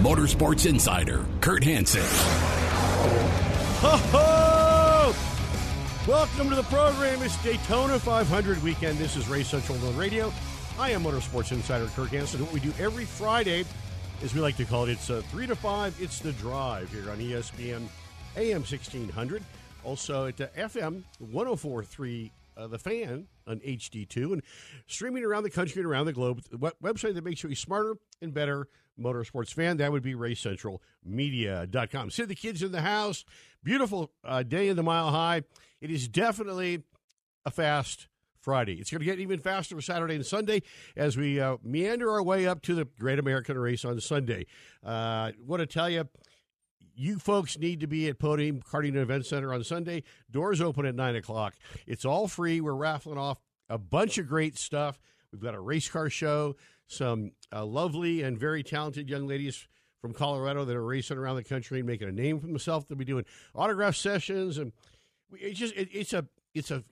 [0.00, 2.00] Motorsports Insider, Kurt Hansen.
[3.82, 5.14] Ho ho!
[6.10, 7.22] Welcome to the program.
[7.22, 8.96] It's Daytona 500 weekend.
[8.96, 10.32] This is Race Central on Radio.
[10.78, 12.40] I am Motorsports Insider Kurt Hansen.
[12.42, 13.66] What we do every Friday,
[14.22, 15.96] as we like to call it, it's uh, 3 to 5.
[16.00, 17.86] It's the drive here on ESPN
[18.38, 19.42] AM 1600.
[19.84, 24.42] Also at uh, FM 1043, uh, The Fan on HD2, and
[24.86, 26.40] streaming around the country and around the globe.
[26.50, 28.66] The web- website that makes you smarter and better
[28.98, 29.76] motorsports fan.
[29.78, 32.10] That would be RaceCentralMedia.com.
[32.10, 33.24] See the kids in the house.
[33.62, 35.42] Beautiful uh, day in the Mile High.
[35.80, 36.82] It is definitely
[37.44, 38.08] a fast
[38.40, 38.74] Friday.
[38.74, 40.62] It's going to get even faster for Saturday and Sunday
[40.96, 44.46] as we uh, meander our way up to the Great American Race on Sunday.
[44.84, 46.08] Uh, want to tell you,
[46.94, 50.02] you folks need to be at Podium Karting Event Center on Sunday.
[50.30, 51.54] Doors open at 9 o'clock.
[51.86, 52.60] It's all free.
[52.60, 54.98] We're raffling off a bunch of great stuff.
[55.32, 56.56] We've got a race car show,
[56.90, 59.68] some uh, lovely and very talented young ladies
[60.00, 62.86] from Colorado that are racing around the country and making a name for themselves.
[62.86, 63.24] They'll be doing
[63.54, 64.72] autograph sessions, and
[65.30, 66.82] we- it's just it, it's a it's a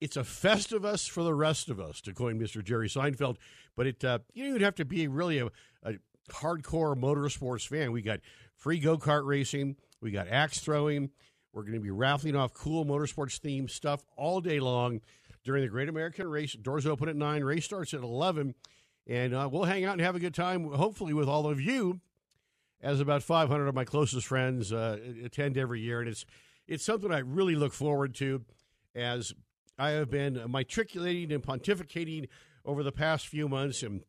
[0.00, 2.62] it's a festivus for the rest of us, to coin Mr.
[2.64, 3.36] Jerry Seinfeld.
[3.76, 5.46] But it uh, you don't have to be really a,
[5.84, 5.94] a
[6.32, 7.92] hardcore motorsports fan.
[7.92, 8.18] We got
[8.56, 11.10] free go kart racing, we got axe throwing.
[11.52, 15.02] We're going to be raffling off cool motorsports themed stuff all day long
[15.44, 16.54] during the Great American Race.
[16.54, 17.44] Doors open at nine.
[17.44, 18.54] Race starts at eleven,
[19.06, 20.64] and uh, we'll hang out and have a good time.
[20.72, 22.00] Hopefully, with all of you,
[22.80, 26.24] as about 500 of my closest friends uh, attend every year, and it's
[26.66, 28.44] it's something I really look forward to
[28.94, 29.32] as
[29.78, 32.28] I have been matriculating and pontificating
[32.64, 34.02] over the past few months and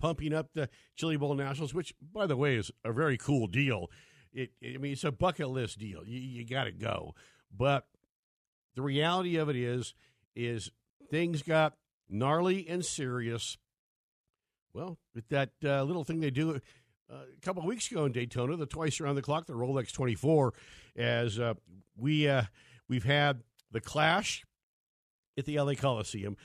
[0.00, 3.88] pumping up the Chili Bowl Nationals, which, by the way, is a very cool deal.
[4.32, 6.02] It, I mean, it's a bucket list deal.
[6.06, 7.14] You, you got to go,
[7.54, 7.86] but
[8.74, 9.94] the reality of it is,
[10.34, 10.70] is
[11.10, 11.74] things got
[12.08, 13.58] gnarly and serious.
[14.72, 16.60] Well, with that uh, little thing they do
[17.10, 19.92] uh, a couple of weeks ago in Daytona, the twice around the clock, the Rolex
[19.92, 20.54] 24,
[20.96, 21.54] as uh,
[21.96, 22.42] we uh,
[22.88, 23.42] we've had
[23.72, 24.44] the clash
[25.36, 26.36] at the LA Coliseum.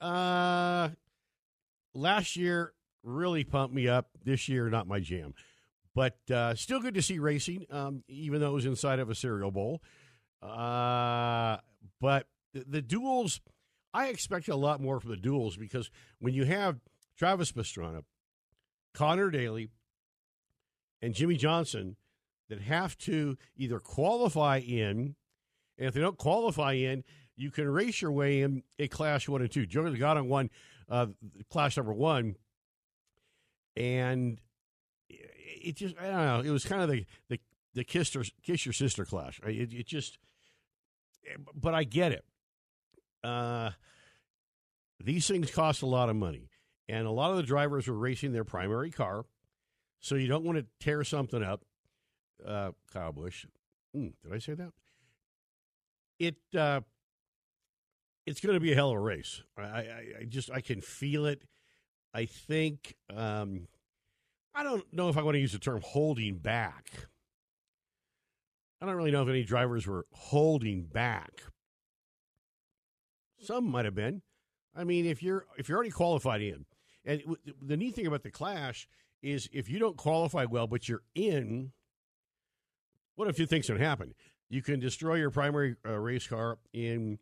[0.00, 0.90] Uh,
[1.94, 2.72] last year
[3.02, 4.10] really pumped me up.
[4.24, 5.34] This year, not my jam,
[5.94, 9.14] but uh, still good to see racing, um, even though it was inside of a
[9.16, 9.82] cereal bowl.
[10.40, 13.40] But the, the duels,
[13.92, 16.78] I expect a lot more from the duels because when you have
[17.22, 18.02] Travis Pastrana,
[18.94, 19.68] Conor Daly,
[21.00, 21.94] and Jimmie Johnson
[22.48, 25.14] that have to either qualify in,
[25.78, 27.04] and if they don't qualify in,
[27.36, 29.66] you can race your way in a class one and two.
[29.66, 30.50] Joey Logano won
[30.88, 31.06] uh,
[31.48, 32.34] class number one,
[33.76, 34.40] and
[35.08, 36.40] it just I don't know.
[36.40, 37.38] It was kind of the the
[37.74, 39.40] the kiss your kiss your sister clash.
[39.46, 40.18] It, it just,
[41.54, 42.24] but I get it.
[43.22, 43.70] Uh,
[44.98, 46.48] these things cost a lot of money,
[46.92, 49.24] and a lot of the drivers were racing their primary car,
[49.98, 51.64] so you don't want to tear something up.
[52.46, 53.46] Uh, Kyle Busch,
[53.94, 54.72] Hmm, did I say that?
[56.18, 56.80] It uh,
[58.26, 59.42] it's going to be a hell of a race.
[59.56, 61.42] I, I, I just I can feel it.
[62.14, 63.68] I think um,
[64.54, 66.90] I don't know if I want to use the term holding back.
[68.80, 71.42] I don't really know if any drivers were holding back.
[73.40, 74.22] Some might have been.
[74.74, 76.66] I mean, if you're if you're already qualified in,
[77.04, 77.22] and
[77.60, 78.88] the neat thing about the clash
[79.22, 81.72] is if you don't qualify well, but you're in,
[83.14, 84.14] what a few things can happen.
[84.48, 87.18] You can destroy your primary uh, race car in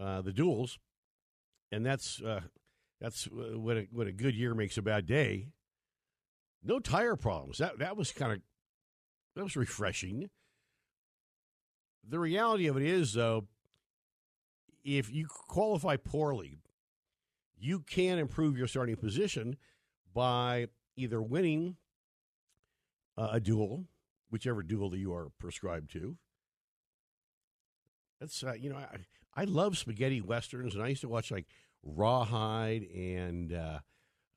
[0.00, 0.78] uh, the duels,
[1.70, 2.40] and that's uh,
[3.00, 5.48] that's uh, what a, what a good year makes a bad day.
[6.62, 7.58] No tire problems.
[7.58, 8.40] That that was kind of
[9.36, 10.30] that was refreshing.
[12.06, 13.46] The reality of it is, though,
[14.84, 16.58] if you qualify poorly,
[17.58, 19.56] you can improve your starting position
[20.14, 21.76] by either winning
[23.16, 23.84] uh, a duel,
[24.30, 26.16] whichever duel that you are prescribed to.
[28.20, 28.98] That's uh, you know I,
[29.34, 31.46] I love spaghetti westerns, and I used to watch like
[31.82, 33.78] Rawhide and uh,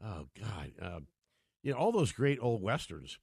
[0.03, 0.99] oh god, uh,
[1.63, 3.19] you know all those great old westerns.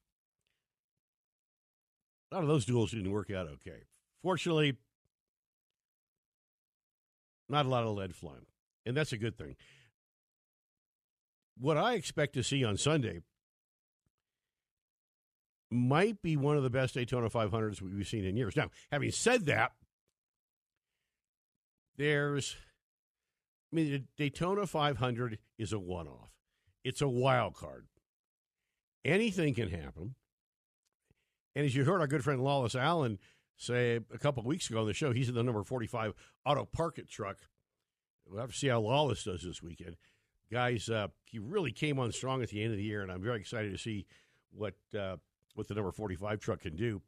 [2.30, 3.84] A lot of those duels didn't work out okay.
[4.22, 4.76] Fortunately,
[7.48, 8.46] not a lot of lead flying,
[8.86, 9.56] and that's a good thing.
[11.58, 13.20] What I expect to see on Sunday
[15.70, 18.56] might be one of the best Daytona 500s we've seen in years.
[18.56, 19.72] Now, having said that,
[21.96, 22.56] there's,
[23.72, 26.30] I mean, the Daytona 500 is a one off,
[26.84, 27.86] it's a wild card.
[29.04, 30.14] Anything can happen.
[31.54, 33.18] And as you heard our good friend Lawless Alan
[33.56, 36.14] say a couple weeks ago on the show, he's in the number 45
[36.44, 37.36] auto park it truck.
[38.26, 39.96] We'll have to see how Lawless does this weekend.
[40.54, 43.20] Guys, uh, he really came on strong at the end of the year, and I'm
[43.20, 44.06] very excited to see
[44.52, 45.16] what uh,
[45.56, 47.02] what the number 45 truck can do.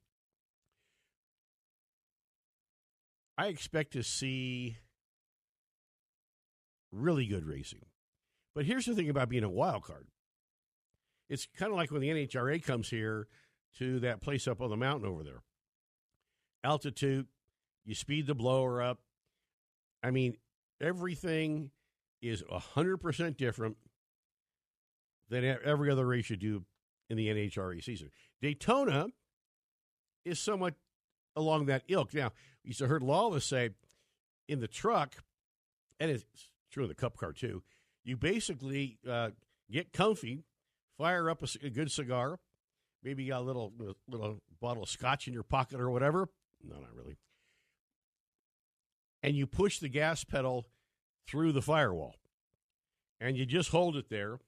[3.38, 4.78] I expect to see
[6.90, 7.87] really good racing.
[8.52, 10.08] But here's the thing about being a wild card.
[11.28, 13.28] It's kind of like when the NHRA comes here
[13.78, 15.43] to that place up on the mountain over there.
[16.64, 17.28] Altitude,
[17.84, 18.98] you speed the blower up.
[20.02, 20.37] I mean,
[20.81, 21.70] everything
[22.28, 23.76] is 100% different
[25.28, 26.64] than every other race you do
[27.08, 28.11] in the NHRA season.
[28.40, 29.08] Daytona
[30.25, 30.75] is somewhat
[31.34, 32.14] along that ilk.
[32.14, 32.32] Now,
[32.62, 33.70] you used to heard Lawless say
[34.49, 35.17] in the truck,
[36.00, 36.25] and it's
[36.70, 37.62] true in the cup car too,
[38.05, 39.31] you basically uh,
[39.70, 40.44] get comfy,
[40.96, 42.38] fire up a, a, good cigar,
[43.02, 43.72] maybe you got a little,
[44.08, 46.29] little bottle of scotch in your pocket or whatever.
[46.62, 47.17] No, not really.
[49.22, 50.67] And you push the gas pedal
[51.28, 52.17] through the firewall.
[53.20, 54.38] And you just hold it there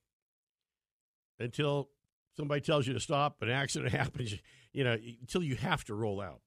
[1.38, 1.88] until
[2.36, 4.34] somebody tells you to stop, an accident happens,
[4.72, 6.40] you know, until you have to roll out.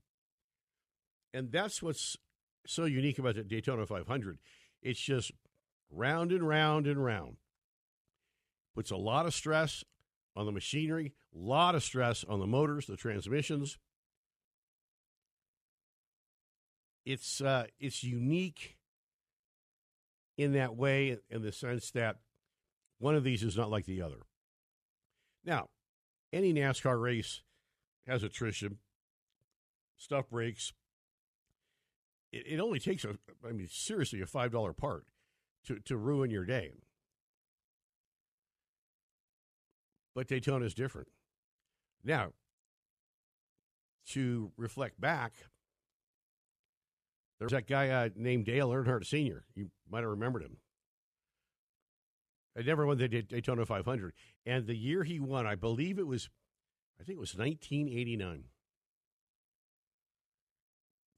[1.33, 2.17] And that's what's
[2.65, 4.37] so unique about the Daytona 500.
[4.81, 5.31] It's just
[5.89, 7.37] round and round and round.
[8.75, 9.83] Puts a lot of stress
[10.35, 13.77] on the machinery, a lot of stress on the motors, the transmissions.
[17.05, 18.77] It's uh, it's unique
[20.41, 22.17] in that way, in the sense that
[22.99, 24.25] one of these is not like the other.
[25.43, 25.69] Now,
[26.31, 27.41] any NASCAR race
[28.07, 28.77] has attrition,
[29.97, 30.73] stuff breaks.
[32.31, 33.17] It, it only takes a,
[33.47, 35.05] I mean, seriously, a five dollar part
[35.65, 36.71] to to ruin your day.
[40.13, 41.07] But Daytona is different.
[42.03, 42.33] Now,
[44.07, 45.33] to reflect back,
[47.41, 49.45] there's that guy uh, named Dale Earnhardt Sr.
[49.55, 50.57] You might have remembered him.
[52.55, 54.13] I never won the Daytona 500.
[54.45, 56.29] And the year he won, I believe it was,
[56.99, 58.43] I think it was 1989.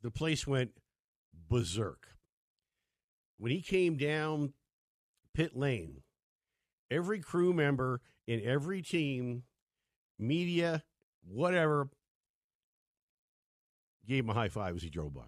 [0.01, 0.71] The place went
[1.49, 2.07] berserk.
[3.37, 4.53] When he came down
[5.33, 6.03] pit lane,
[6.89, 9.43] every crew member in every team,
[10.17, 10.83] media,
[11.27, 11.89] whatever,
[14.07, 15.27] gave him a high five as he drove by.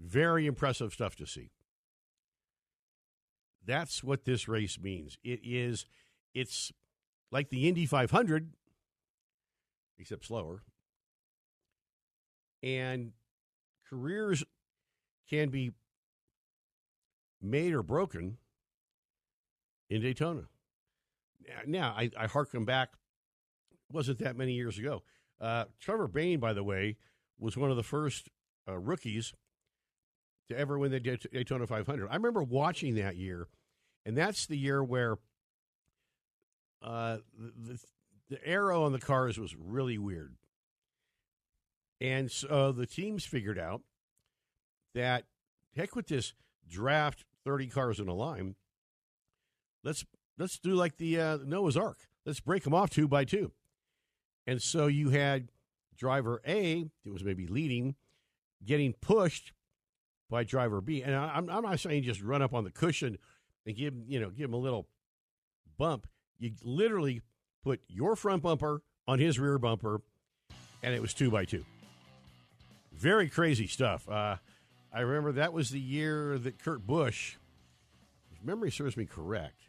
[0.00, 1.50] Very impressive stuff to see.
[3.64, 5.18] That's what this race means.
[5.24, 5.86] It is,
[6.34, 6.72] it's
[7.32, 8.52] like the Indy 500,
[9.98, 10.62] except slower.
[12.62, 13.12] And
[13.88, 14.44] careers
[15.28, 15.72] can be
[17.42, 18.38] made or broken
[19.90, 20.44] in Daytona.
[21.66, 22.90] Now, I, I harken back,
[23.90, 25.02] wasn't that many years ago.
[25.40, 26.96] Uh, Trevor Bayne, by the way,
[27.38, 28.28] was one of the first
[28.68, 29.32] uh, rookies
[30.48, 32.08] to ever win the Daytona 500.
[32.08, 33.48] I remember watching that year,
[34.04, 35.16] and that's the year where
[36.82, 37.78] uh, the,
[38.28, 40.36] the arrow on the cars was really weird.
[42.00, 43.82] And so the teams figured out
[44.94, 45.24] that
[45.74, 46.34] heck with this
[46.68, 48.54] draft 30 cars in a line.
[49.82, 50.04] Let's
[50.38, 51.98] let's do like the uh, Noah's Ark.
[52.24, 53.52] Let's break them off two by two.
[54.46, 55.50] And so you had
[55.96, 57.94] driver A, it was maybe leading,
[58.64, 59.52] getting pushed
[60.30, 61.02] by driver B.
[61.02, 63.18] And I, am I'm not saying just run up on the cushion
[63.66, 64.86] and give you know give him a little
[65.78, 66.06] bump.
[66.38, 67.22] You literally
[67.62, 70.02] put your front bumper on his rear bumper,
[70.82, 71.64] and it was two by two.
[72.92, 74.08] Very crazy stuff.
[74.08, 74.36] Uh,
[74.92, 77.36] I remember that was the year that Kurt Busch,
[78.32, 79.68] if memory serves me correct,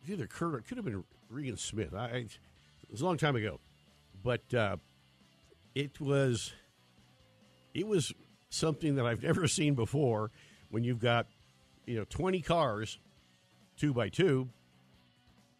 [0.00, 1.94] it was either Kurt or it could have been Regan Smith.
[1.94, 2.38] I, it
[2.90, 3.60] was a long time ago,
[4.22, 4.76] but uh,
[5.74, 6.52] it was
[7.76, 8.12] it was
[8.48, 10.30] something that I've never seen before.
[10.70, 11.26] When you've got
[11.84, 12.98] you know twenty cars,
[13.76, 14.48] two by two,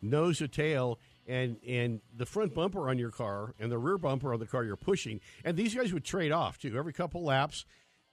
[0.03, 4.33] nose to tail, and and the front bumper on your car and the rear bumper
[4.33, 5.21] on the car you're pushing.
[5.45, 6.77] And these guys would trade off too.
[6.77, 7.65] Every couple laps,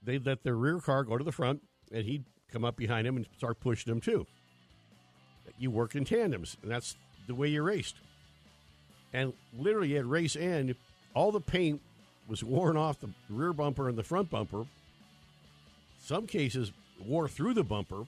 [0.03, 3.17] they'd let their rear car go to the front, and he'd come up behind him
[3.17, 4.27] and start pushing them too.
[5.57, 6.95] You work in tandems, and that's
[7.27, 7.95] the way you raced.
[9.13, 10.75] And literally at race end,
[11.15, 11.81] all the paint
[12.27, 14.65] was worn off the rear bumper and the front bumper.
[15.99, 18.05] Some cases wore through the bumper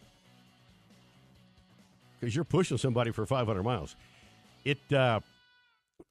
[2.19, 3.95] because you're pushing somebody for 500 miles.
[4.63, 5.19] It uh,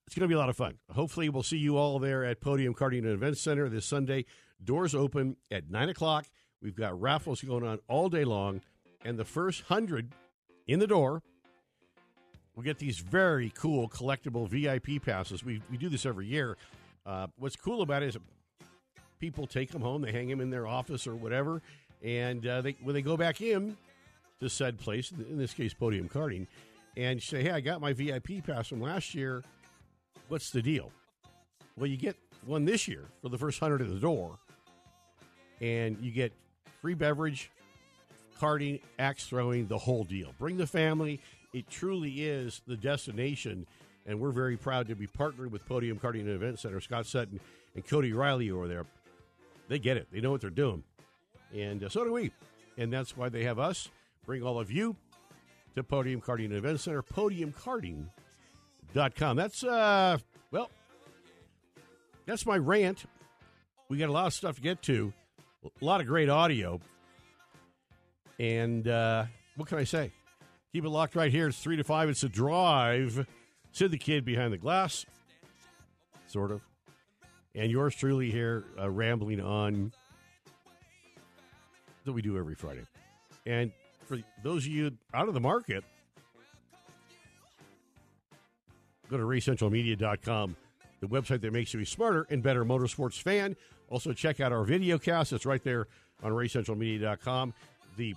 [0.07, 0.79] it's going to be a lot of fun.
[0.93, 4.27] Hopefully, we'll see you all there at Podium Karting and Event Center this Sunday.
[4.63, 6.27] Doors open at 9 o'clock.
[6.63, 8.61] We've got raffles going on all day long.
[9.05, 10.13] And the first 100
[10.67, 11.23] in the door
[12.55, 15.45] will get these very cool collectible VIP passes.
[15.45, 16.57] We, we do this every year.
[17.07, 18.19] Uh, what's cool about it is
[19.21, 21.63] people take them home, they hang them in their office or whatever,
[22.03, 23.77] and uh, they, when they go back in
[24.41, 26.47] to said place, in this case, Podium Karting,
[26.97, 29.43] and say, hey, I got my VIP pass from last year.
[30.29, 30.93] What's the deal?
[31.77, 34.39] Well, you get one this year for the first hundred at the door,
[35.61, 36.33] and you get
[36.81, 37.51] free beverage,
[38.39, 40.35] karting, axe throwing, the whole deal.
[40.39, 41.21] Bring the family.
[41.53, 43.67] It truly is the destination,
[44.07, 46.81] and we're very proud to be partnered with Podium and Event Center.
[46.81, 47.41] Scott Sutton
[47.75, 48.87] and Cody Riley over there.
[49.69, 50.09] They get it.
[50.13, 50.83] They know what they're doing,
[51.55, 52.33] and uh, so do we.
[52.77, 53.89] And that's why they have us
[54.27, 54.97] bring all of you
[55.75, 59.37] to Podium and Event Center, podiumkarting.com.
[59.37, 60.19] That's, uh,
[60.51, 60.71] well,
[62.27, 63.05] that's my rant.
[63.89, 65.13] We got a lot of stuff to get to,
[65.65, 66.81] a lot of great audio.
[68.39, 69.25] And uh,
[69.57, 70.13] what can I say?
[70.73, 71.49] Keep it locked right here.
[71.49, 72.09] It's 3 to 5.
[72.09, 73.27] It's a drive.
[73.75, 75.05] Sid the Kid behind the glass,
[76.29, 76.63] sort of.
[77.57, 79.93] And yours truly here, uh, rambling on
[82.05, 82.85] that we do every Friday.
[83.47, 83.73] And
[84.07, 85.83] for those of you out of the market,
[89.11, 90.57] go to racecentralmedia.com,
[91.01, 93.57] the website that makes you a smarter and better motorsports fan.
[93.91, 95.33] Also, check out our video cast.
[95.33, 95.89] It's right there
[96.23, 97.53] on racecentralmedia.com.
[97.97, 98.15] The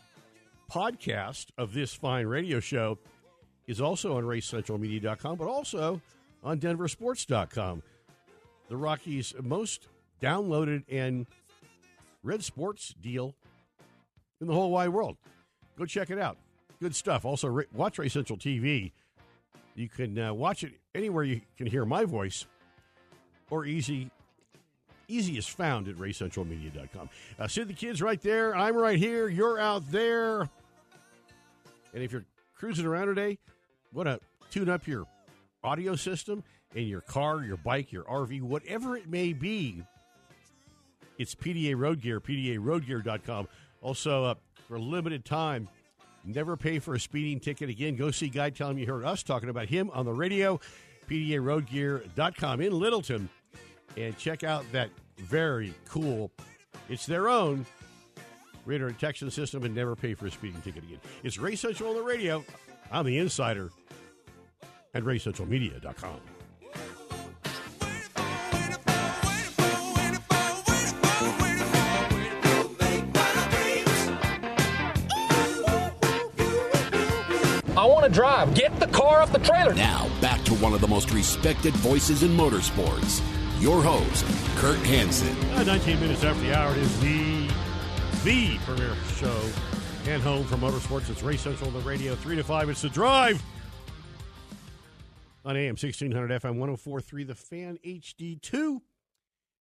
[0.71, 2.99] podcast of this fine radio show
[3.67, 6.01] is also on racecentralmedia.com, but also
[6.43, 7.83] on denversports.com.
[8.69, 9.88] The Rockies' most
[10.21, 11.27] downloaded and
[12.24, 13.36] read sports deal
[14.41, 15.17] in the whole wide world.
[15.77, 16.38] Go check it out.
[16.81, 17.25] Good stuff.
[17.25, 18.91] Also, watch Race Central TV.
[19.75, 22.45] You can uh, watch it anywhere you can hear my voice,
[23.50, 24.09] or easy,
[25.07, 27.09] easiest found at racecentralmedia.com.
[27.39, 28.55] Uh, Sid the Kid's right there.
[28.55, 29.27] I'm right here.
[29.29, 30.41] You're out there.
[31.93, 33.38] And if you're cruising around today,
[33.94, 35.06] want to tune up your
[35.63, 36.44] audio system
[36.75, 39.84] in your car, your bike, your RV, whatever it may be,
[41.17, 43.48] it's PDA Road Gear, PDARoadgear.com.
[43.82, 44.36] Also, uh,
[44.67, 45.70] for a limited time.
[46.25, 47.96] Never pay for a speeding ticket again.
[47.96, 48.50] Go see Guy.
[48.50, 50.60] Tell him you heard us talking about him on the radio.
[51.10, 53.29] PDARoadgear.com in Littleton.
[53.96, 56.32] And check out that very cool,
[56.89, 57.65] it's their own
[58.65, 61.00] radar detection system and never pay for a speeding ticket again.
[61.24, 62.44] It's Race Central on the radio.
[62.91, 63.72] I'm the insider
[64.94, 66.20] at RaceCentralMedia.com.
[77.77, 78.56] I want to drive.
[78.56, 79.75] Get the car off the trailer.
[79.75, 83.22] Now, back to one of the most respected voices in motorsports.
[83.62, 84.25] Your host,
[84.58, 85.36] Kurt Hansen.
[85.51, 87.48] Uh, 19 minutes after the hour, it is the,
[88.24, 89.39] the premier show
[90.07, 91.09] and home for motorsports.
[91.09, 92.69] It's Race Central the radio, 3 to 5.
[92.69, 93.43] It's the drive
[95.43, 98.79] on AM 1600 FM 1043, the Fan HD2,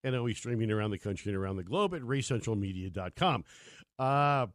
[0.03, 3.45] and always streaming around the country and around the globe at racecentralmedia.com.
[4.01, 4.47] Uh,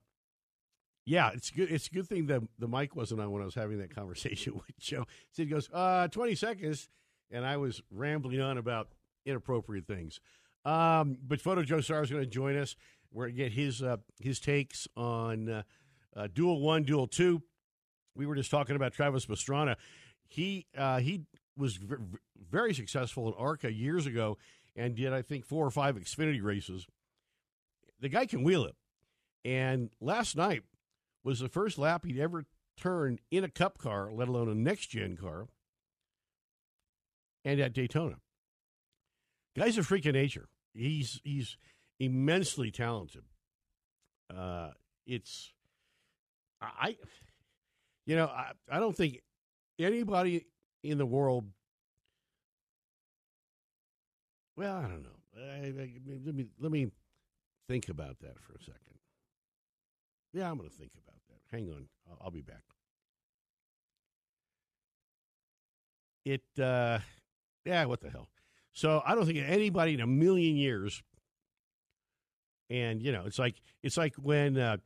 [1.06, 1.72] yeah, it's good.
[1.72, 4.56] It's a good thing that the mic wasn't on when I was having that conversation
[4.56, 5.06] with Joe.
[5.32, 6.90] So he goes, uh, 20 seconds.
[7.32, 8.90] And I was rambling on about
[9.26, 10.20] inappropriate things.
[10.66, 12.76] Um, but Photo Joe Star is going to join us.
[13.16, 15.64] Going to get his, uh, his takes on uh,
[16.16, 17.42] uh, Duel 1, Duel 2.
[18.16, 19.76] We were just talking about Travis Pastrana.
[20.28, 21.22] He, uh, he
[21.58, 21.96] was v-
[22.50, 24.38] very successful in ARCA years ago
[24.76, 26.86] and did, I think, four or five Xfinity races.
[28.00, 28.76] The guy can wheel it.
[29.44, 30.64] And last night,
[31.24, 32.46] was the first lap he'd ever
[32.78, 35.48] turned in a cup car, let alone a next gen car,
[37.44, 38.16] and at Daytona.
[39.58, 40.48] Guy's a freak of nature.
[40.74, 41.58] He's he's
[42.00, 43.24] immensely talented.
[44.36, 44.72] Uh,
[45.06, 45.54] it's
[46.62, 46.98] I,
[48.06, 49.22] you know, I, I don't think
[49.80, 50.46] anybody
[50.84, 51.46] in the world.
[54.56, 55.10] Well, I don't know.
[55.38, 55.92] I, I,
[56.26, 56.88] let me let me
[57.68, 58.82] think about that for a second.
[60.34, 61.56] Yeah, I'm going to think about that.
[61.56, 61.88] Hang on.
[62.10, 62.64] I'll, I'll be back.
[66.26, 67.00] It, uh,
[67.66, 68.28] yeah, what the hell.
[68.74, 71.02] So I don't think anybody in a million years,
[72.70, 74.78] and you know, it's like it's like when uh,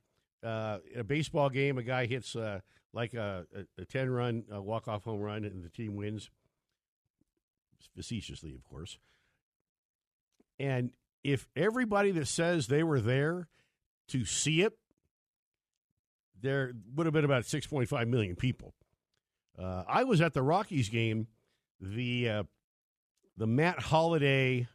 [0.43, 2.59] uh, in a baseball game, a guy hits uh,
[2.93, 6.29] like a, a, a ten run walk off home run, and the team wins,
[7.95, 8.97] facetiously, of course.
[10.59, 10.91] And
[11.23, 13.47] if everybody that says they were there
[14.09, 14.77] to see it
[16.41, 18.73] there would have been about 6.5 million people.
[19.57, 21.27] Uh, I was at the Rockies game
[21.79, 22.43] the uh,
[23.37, 24.67] the Matt Holliday.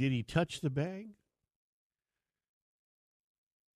[0.00, 1.08] Did he touch the bag?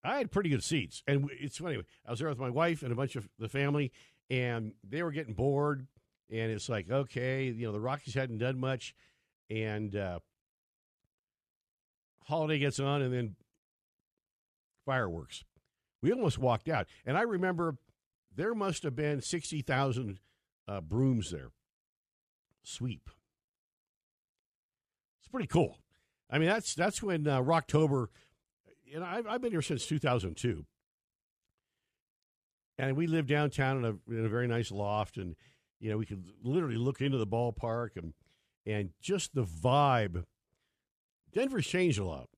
[0.02, 1.76] I had pretty good seats, and it's funny.
[2.06, 3.92] I was there with my wife and a bunch of the family,
[4.30, 5.86] and they were getting bored.
[6.30, 8.94] And it's like, okay, you know, the Rockies hadn't done much,
[9.50, 10.20] and uh,
[12.24, 13.36] Holliday gets on, and then
[14.86, 15.44] fireworks.
[16.00, 17.76] We almost walked out, and I remember
[18.34, 20.20] there must have been sixty thousand
[20.66, 21.50] uh, brooms there.
[22.62, 23.10] Sweep.
[25.20, 25.80] It's pretty cool.
[26.30, 28.08] I mean, that's that's when uh, Rocktober
[28.94, 30.64] and I've, I've been here since 2002.
[32.78, 35.36] And we lived downtown in a, in a very nice loft, and
[35.78, 38.14] you know we could literally look into the ballpark, and
[38.66, 40.24] and just the vibe.
[41.32, 42.28] Denver's changed a lot.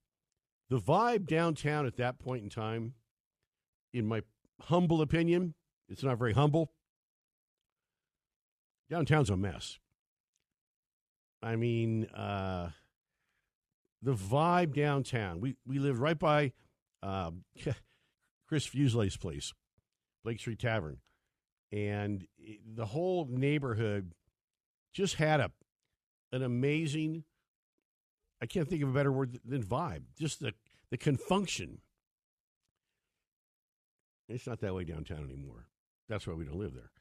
[0.69, 2.93] The vibe downtown at that point in time,
[3.93, 4.21] in my
[4.61, 5.55] humble opinion,
[5.89, 6.71] it's not very humble.
[8.89, 9.79] Downtown's a mess.
[11.41, 12.69] I mean, uh,
[14.01, 15.39] the vibe downtown.
[15.39, 16.53] We we lived right by
[17.03, 17.43] um,
[18.47, 19.53] Chris Fuselier's place,
[20.23, 20.97] Blake Street Tavern,
[21.71, 22.27] and
[22.75, 24.13] the whole neighborhood
[24.93, 25.51] just had a
[26.31, 27.23] an amazing.
[28.41, 30.03] I can't think of a better word than vibe.
[30.17, 30.53] Just the
[30.89, 31.77] the confunction.
[34.29, 35.67] It's not that way downtown anymore.
[36.09, 36.91] That's why we don't live there.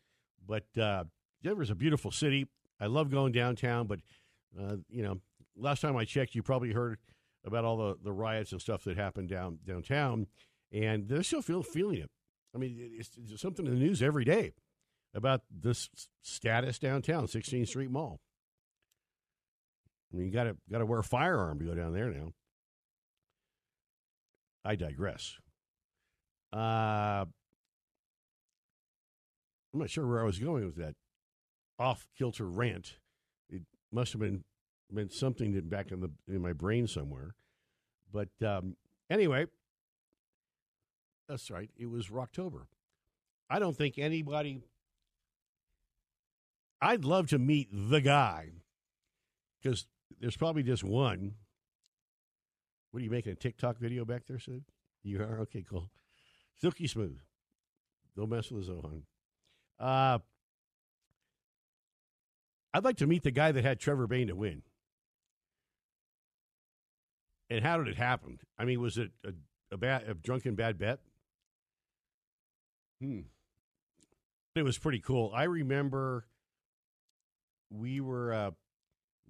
[0.46, 1.04] But uh,
[1.42, 2.46] Denver's a beautiful city.
[2.80, 4.00] I love going downtown, but
[4.58, 5.20] uh, you know,
[5.56, 6.98] last time I checked, you probably heard
[7.44, 10.26] about all the, the riots and stuff that happened down downtown,
[10.72, 12.10] and they're still feel, feeling it.
[12.54, 14.54] I mean, it's, it's something in the news every day
[15.14, 15.88] about this
[16.22, 18.20] status downtown, 16th Street Mall.
[20.12, 22.32] I mean, you got to got to wear a firearm to go down there now.
[24.64, 25.36] I digress.
[26.52, 27.24] Uh,
[29.72, 30.94] I'm not sure where I was going with that
[31.78, 32.96] off kilter rant.
[33.50, 34.44] It must have been
[34.90, 37.34] meant something that back in the in my brain somewhere.
[38.12, 38.76] But um,
[39.10, 39.46] anyway,
[41.28, 41.70] that's right.
[41.76, 42.66] It was Rocktober.
[43.50, 44.62] I don't think anybody.
[46.80, 48.50] I'd love to meet the guy
[49.62, 49.86] because
[50.20, 51.34] there's probably just one.
[52.90, 54.64] What are you making a TikTok video back there, Sid?
[55.02, 55.90] You are okay, cool.
[56.60, 57.18] Silky smooth.
[58.16, 59.02] Don't mess with Zohan.
[59.78, 60.18] Uh,
[62.72, 64.62] I'd like to meet the guy that had Trevor Bayne to win.
[67.48, 68.38] And how did it happen?
[68.58, 69.32] I mean, was it a,
[69.72, 70.98] a bad, a drunken bad bet?
[73.00, 73.20] Hmm.
[74.54, 75.30] It was pretty cool.
[75.34, 76.26] I remember
[77.70, 78.50] we were uh,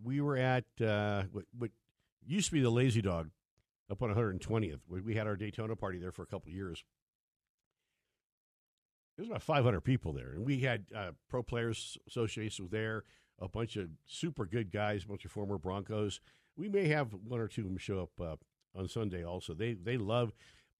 [0.02, 1.70] we were at uh, what, what
[2.24, 3.30] used to be the Lazy Dog
[3.90, 4.80] up on 120th.
[4.88, 6.84] We had our Daytona party there for a couple years.
[9.16, 13.04] There's about 500 people there, and we had uh, Pro Players Association there,
[13.40, 16.20] a bunch of super good guys, a bunch of former Broncos
[16.56, 19.24] we may have one or two of them show up uh, on Sunday.
[19.24, 20.32] Also, they they love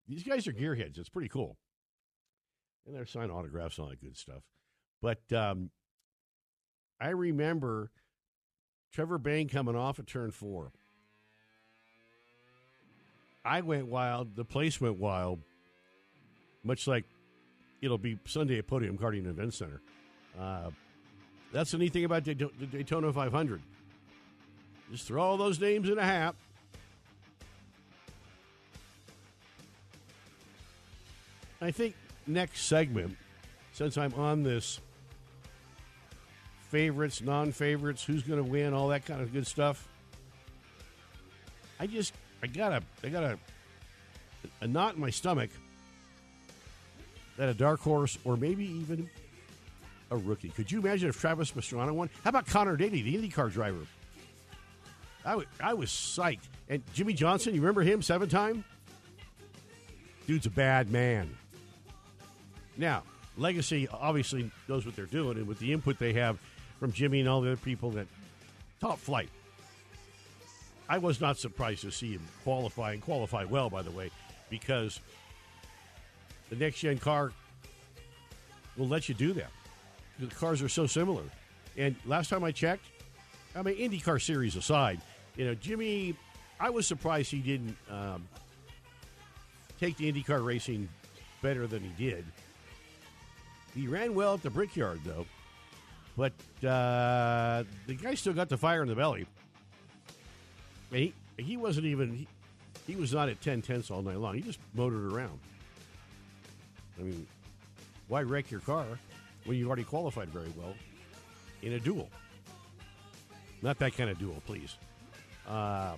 [0.09, 0.99] these guys are gearheads.
[0.99, 1.57] It's pretty cool,
[2.87, 4.43] and they're signing autographs and all that good stuff.
[5.03, 5.71] But um,
[7.01, 7.91] I remember
[8.93, 10.73] Trevor Bayne coming off of turn four.
[13.45, 14.35] I went wild.
[14.35, 15.41] The place went wild,
[16.65, 17.05] much like
[17.81, 19.81] it'll be Sunday at Podium Karting Event Center.
[20.39, 20.71] Uh,
[21.53, 23.63] that's the neat thing about the Daytona 500.
[24.91, 26.35] Just throw all those names in a hat.
[31.61, 31.95] I think
[32.27, 33.17] next segment,
[33.73, 34.81] since I'm on this
[36.71, 39.89] favorites, non favorites, who's going to win, all that kind of good stuff.
[41.81, 43.39] I just, I got a, I got a,
[44.61, 45.51] a knot in my stomach
[47.37, 49.09] that a dark horse or maybe even
[50.11, 50.51] a rookie.
[50.51, 52.09] Could you imagine if Travis Pastrana won?
[52.23, 53.87] How about Conor Daly, the IndyCar driver?
[55.27, 56.49] I, was psyched.
[56.69, 58.65] And Jimmie Johnson, you remember him, seven time?
[60.27, 61.37] Dude's a bad man.
[62.77, 63.03] Now,
[63.37, 66.39] Legacy obviously knows what they're doing, and with the input they have
[66.79, 68.07] from Jimmy and all the other people, that
[68.81, 69.29] top flight.
[70.89, 74.11] I was not surprised to see him qualify and qualify well, by the way,
[74.51, 75.01] because
[76.49, 77.33] the next gen car
[78.77, 79.51] will let you do that.
[80.19, 81.25] The cars are so similar.
[81.77, 82.87] And last time I checked,
[83.55, 85.01] I mean, IndyCar series aside,
[85.37, 86.15] you know, Jimmy,
[86.59, 88.27] I was surprised he didn't um,
[89.79, 90.89] take the IndyCar racing
[91.43, 92.25] better than he did.
[93.75, 95.27] He ran well at the Brickyard, though.
[96.17, 96.33] But
[96.67, 99.27] uh, the guy still got the fire in the belly.
[100.91, 102.29] And he, he wasn't even, he,
[102.87, 104.35] he was not at 10 tenths all night long.
[104.35, 105.39] He just motored around.
[106.99, 107.27] I mean,
[108.09, 108.87] why wreck your car
[109.45, 110.73] when you already qualified very well?
[111.63, 112.09] in a duel.
[113.63, 114.77] Not that kind of duel, please.
[115.47, 115.97] Uh,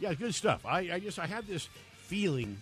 [0.00, 0.66] yeah, good stuff.
[0.66, 2.58] I, I just I had this feeling,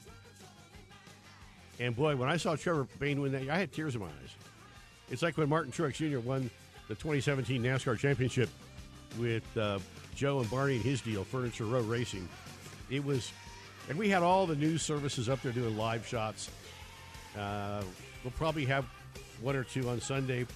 [1.81, 4.37] and boy, when I saw Trevor Bayne win that, I had tears in my eyes.
[5.11, 6.21] It's like when Martin Truex Jr.
[6.21, 6.51] won
[6.89, 8.49] the 2017 NASCAR Championship
[9.19, 9.79] with uh,
[10.15, 12.29] Joe and Barney and his deal, Furniture Row Racing.
[12.91, 13.33] It was,
[13.89, 16.51] and we had all the news services up there doing live shots.
[17.39, 17.83] Uh,
[18.23, 18.85] we'll probably have
[19.41, 20.47] one or two on Sunday.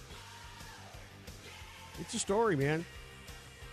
[2.01, 2.85] It's a story, man.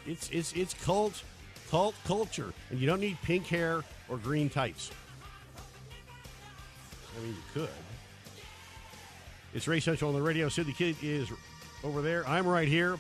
[0.06, 1.24] It's it's it's cult
[1.70, 4.92] cult culture, and you don't need pink hair or green tights.
[7.16, 7.70] I mean, you could.
[9.54, 10.50] It's Race Central on the radio.
[10.50, 11.30] Sid the Kid is
[11.84, 12.28] over there.
[12.28, 12.98] I'm right here.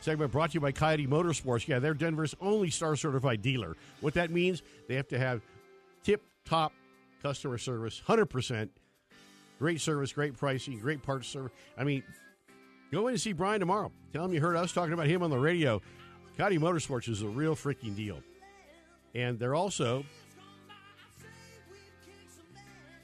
[0.00, 1.66] Segment brought to you by Coyote Motorsports.
[1.66, 3.76] Yeah, they're Denver's only star certified dealer.
[4.00, 5.42] What that means, they have to have
[6.04, 6.72] tip top
[7.22, 8.68] customer service, 100%.
[9.58, 11.50] Great service, great pricing, great parts service.
[11.76, 12.04] I mean,
[12.90, 13.92] go in and see Brian tomorrow.
[14.12, 15.80] Tell him you heard us talking about him on the radio.
[16.36, 18.22] Coyote Motorsports is a real freaking deal.
[19.14, 20.04] And they're also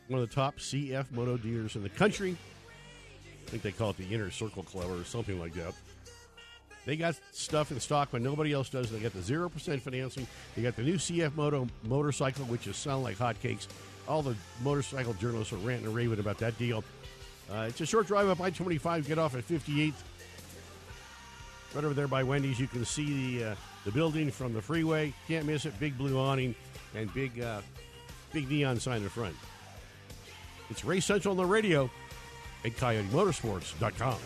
[0.08, 2.36] one of the top CF moto dealers in the country.
[3.46, 5.74] I think they call it the Inner Circle Club or something like that.
[6.84, 8.90] They got stuff in stock when nobody else does.
[8.90, 10.26] They got the 0% financing.
[10.54, 13.68] They got the new CF Moto motorcycle, which is selling like hotcakes.
[14.06, 16.84] All the motorcycle journalists are ranting and raving about that deal.
[17.50, 19.92] Uh, it's a short drive up I 25, get off at 58th.
[21.74, 23.54] Right over there by Wendy's, you can see the, uh,
[23.84, 25.12] the building from the freeway.
[25.26, 25.78] Can't miss it.
[25.80, 26.54] Big blue awning
[26.94, 27.60] and big, uh,
[28.32, 29.34] big neon sign in front.
[30.70, 31.90] It's Race Central on the radio
[32.64, 34.18] at CoyoteMotorsports.com.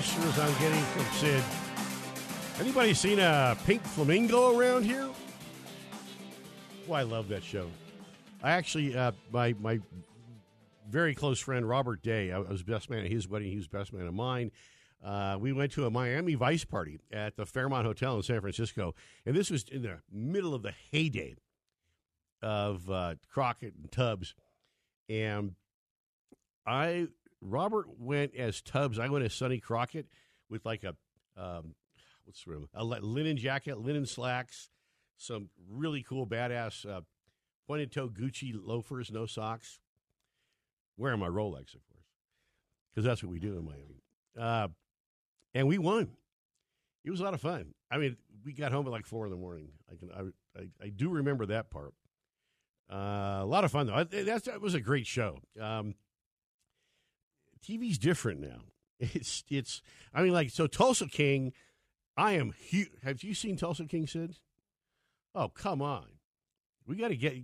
[0.00, 1.44] gestures I'm getting from Sid.
[2.58, 5.06] Anybody seen a pink flamingo around here?
[6.88, 7.68] Oh, I love that show.
[8.42, 9.78] I actually, uh, my my
[10.88, 13.50] very close friend Robert Day, I was best man at his wedding.
[13.50, 14.52] He was best man at mine.
[15.04, 18.94] Uh, we went to a Miami Vice party at the Fairmont Hotel in San Francisco,
[19.26, 21.34] and this was in the middle of the heyday
[22.40, 24.34] of uh, Crockett and Tubbs.
[25.10, 25.56] And
[26.66, 27.08] I
[27.40, 28.98] Robert went as Tubbs.
[28.98, 30.06] I went as Sonny Crockett
[30.48, 30.94] with like a
[31.36, 31.74] um,
[32.24, 32.68] what's the room?
[32.74, 34.70] A linen jacket, linen slacks,
[35.16, 37.00] some really cool badass uh,
[37.66, 39.78] pointed toe Gucci loafers, no socks.
[40.96, 42.04] Wearing my Rolex, of course,
[42.90, 44.02] because that's what we do in Miami.
[44.38, 44.68] Uh,
[45.54, 46.10] and we won.
[47.04, 47.74] It was a lot of fun.
[47.90, 49.70] I mean, we got home at like four in the morning.
[49.90, 51.94] I can I I, I do remember that part.
[52.92, 54.04] Uh, a lot of fun though.
[54.04, 55.38] That's, that was a great show.
[55.58, 55.94] Um,
[57.66, 58.62] TV's different now.
[59.02, 59.80] It's it's.
[60.12, 60.66] I mean, like so.
[60.66, 61.54] Tulsa King.
[62.18, 62.90] I am huge.
[63.02, 64.36] Have you seen Tulsa King, Sid?
[65.34, 66.04] Oh come on.
[66.86, 67.34] We got to get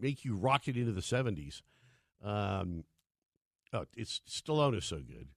[0.00, 1.62] make you rock it into the seventies.
[2.24, 2.82] Um,
[3.72, 5.28] oh, it's Stallone is so good.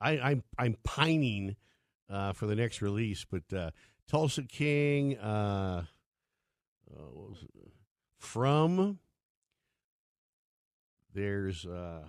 [0.00, 1.54] I, I'm I'm pining
[2.10, 3.70] uh, for the next release, but uh,
[4.08, 5.16] Tulsa King.
[5.18, 5.84] Uh,
[6.92, 7.34] uh,
[8.18, 8.98] from
[11.14, 12.02] there's uh,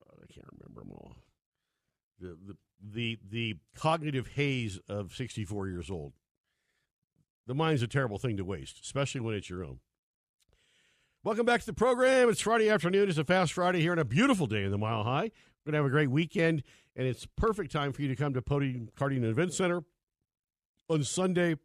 [0.00, 1.16] I can't remember them all.
[2.20, 2.36] The,
[2.82, 6.12] the the cognitive haze of 64 years old.
[7.46, 9.80] The mind's a terrible thing to waste, especially when it's your own.
[11.22, 12.28] Welcome back to the program.
[12.28, 13.08] It's Friday afternoon.
[13.08, 15.30] It's a fast Friday here and a beautiful day in the Mile High.
[15.64, 16.62] We're going to have a great weekend,
[16.96, 19.82] and it's perfect time for you to come to Podium Karting Event Center
[20.88, 21.56] on Sunday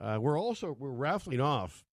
[0.00, 1.84] Uh, we're also we're raffling off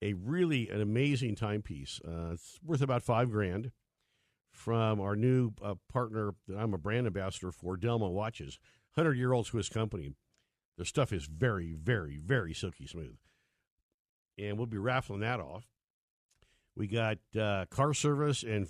[0.00, 2.00] a really an amazing timepiece.
[2.06, 3.72] Uh, it's worth about five grand
[4.58, 8.58] from our new uh, partner that I'm a brand ambassador for, Delma Watches,
[8.96, 10.10] hundred year old Swiss company.
[10.76, 13.16] Their stuff is very, very, very silky smooth,
[14.36, 15.64] and we'll be raffling that off.
[16.74, 18.68] We got uh, car service and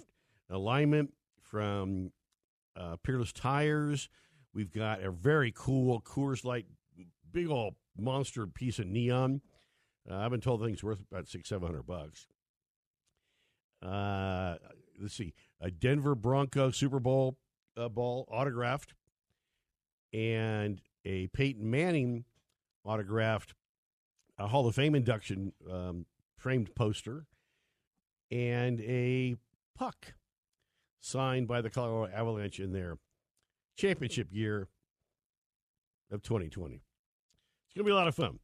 [0.50, 2.12] alignment from
[2.76, 4.10] uh, Peerless Tires.
[4.52, 6.66] We've got a very cool Coors Light,
[7.32, 9.40] big old monster piece of neon.
[10.10, 12.26] Uh, I've been told the thing's worth about six, seven hundred bucks.
[13.82, 14.56] Uh,
[15.00, 17.36] let's see, a Denver Bronco Super Bowl
[17.76, 18.94] uh, ball autographed,
[20.12, 22.24] and a Peyton Manning
[22.84, 23.54] autographed
[24.38, 26.06] a Hall of Fame induction um,
[26.36, 27.26] framed poster,
[28.30, 29.36] and a
[29.76, 30.14] puck
[31.00, 32.98] signed by the Colorado Avalanche in their
[33.76, 34.68] championship year
[36.10, 36.74] of 2020.
[36.74, 38.38] It's going to be a lot of fun.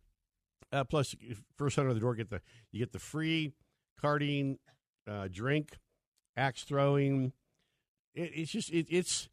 [0.73, 1.15] Uh, plus,
[1.57, 2.41] first under the door, get the
[2.73, 3.53] you get the free
[4.03, 4.59] karting
[5.07, 5.79] uh, drink,
[6.37, 7.33] axe throwing.
[8.15, 9.29] It, it's just it, it's.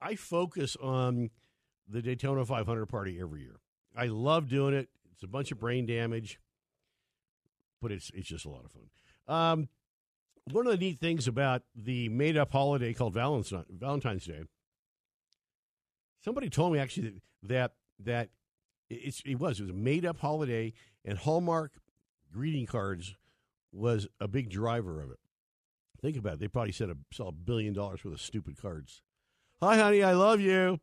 [0.00, 1.30] I focus on
[1.88, 3.60] the Daytona 500 party every year.
[3.96, 4.88] I love doing it.
[5.12, 6.40] It's a bunch of brain damage,
[7.80, 8.88] but it's it's just a lot of fun.
[9.28, 9.68] Um,
[10.50, 14.42] one of the neat things about the made up holiday called Valentine's Day,
[16.24, 18.28] somebody told me actually that that, that
[18.90, 20.72] it was it was a made up holiday,
[21.04, 21.72] and Hallmark
[22.32, 23.14] greeting cards
[23.72, 25.18] was a big driver of it.
[26.02, 29.02] Think about it; they probably said a, sell a billion dollars worth of stupid cards.
[29.60, 30.80] Hi, honey, I love you.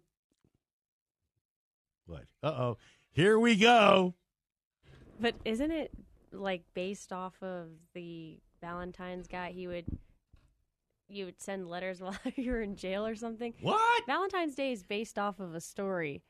[2.05, 2.23] What?
[2.41, 2.77] Uh oh,
[3.11, 4.15] here we go.
[5.19, 5.91] But isn't it
[6.31, 9.85] like based off of the Valentine's guy, he would
[11.09, 13.53] you would send letters while you were in jail or something.
[13.61, 14.05] What?
[14.05, 16.23] Valentine's Day is based off of a story,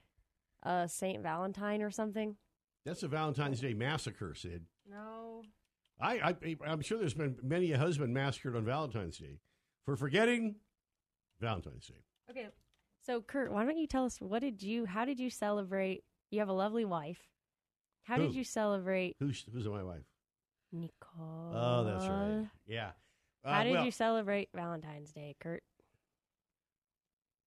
[0.64, 2.38] uh, Saint Valentine or something.
[2.86, 4.66] That's a Valentine's Day massacre, Sid.
[4.90, 5.44] No.
[6.00, 9.40] I, I I'm sure there's been many a husband massacred on Valentine's Day
[9.86, 10.56] for forgetting
[11.42, 12.04] Valentine's Day.
[12.30, 12.48] Okay,
[13.02, 14.86] so Kurt, why don't you tell us what did you?
[14.86, 16.04] How did you celebrate?
[16.32, 17.20] You have a lovely wife.
[18.04, 18.28] How Who?
[18.28, 19.16] did you celebrate?
[19.20, 20.04] Who's who's my wife?
[20.72, 21.54] Nicole.
[21.54, 22.48] Oh, that's right.
[22.68, 22.92] Yeah.
[23.44, 25.64] Uh, How did well, you celebrate Valentine's Day, Kurt?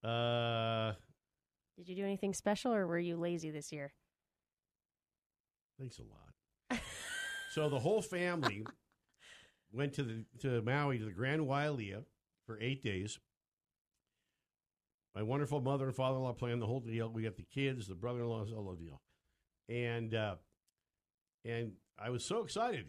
[0.03, 0.95] Uh,
[1.77, 3.93] Did you do anything special, or were you lazy this year?
[5.79, 6.81] thanks a lot.
[7.53, 8.65] so the whole family
[9.73, 12.03] went to the to Maui to the Grand Wailea
[12.47, 13.19] for eight days.
[15.15, 17.11] My wonderful mother and father in law planned the whole deal.
[17.11, 19.03] We got the kids, the brother in law's all the whole deal,
[19.69, 20.37] and uh,
[21.45, 22.87] and I was so excited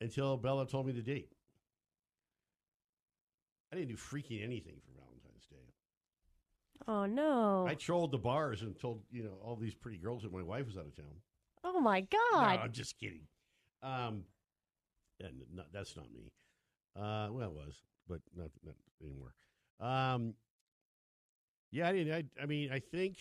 [0.00, 1.28] until Bella told me the date.
[3.72, 5.72] I didn't do freaking anything for Valentine's Day.
[6.88, 7.68] Oh no!
[7.68, 10.66] I trolled the bars and told you know all these pretty girls that my wife
[10.66, 11.14] was out of town.
[11.62, 12.58] oh my No, God!
[12.64, 13.28] I'm just kidding.
[13.82, 14.24] Um,
[15.20, 16.32] and no, that's not me.
[16.96, 19.34] Uh, well, it was, but not not anymore.
[19.80, 20.34] Um,
[21.70, 22.12] yeah, I didn't.
[22.12, 23.16] I, I mean, I think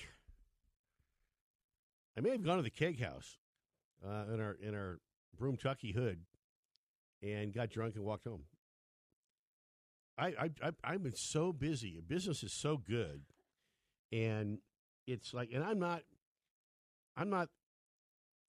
[2.17, 3.37] I may have gone to the keg house
[4.05, 4.99] uh, in our in our
[5.37, 6.19] broom tucky hood
[7.21, 8.43] and got drunk and walked home.
[10.17, 12.01] I, I, I I've been so busy.
[12.05, 13.21] Business is so good,
[14.11, 14.59] and
[15.07, 16.01] it's like, and I'm not,
[17.15, 17.49] I'm not